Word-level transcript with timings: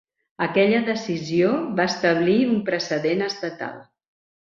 Aquella 0.45 0.79
decisió 0.87 1.51
va 1.81 1.87
establir 1.93 2.41
un 2.55 2.59
precedent 2.73 3.25
estatal. 3.31 3.81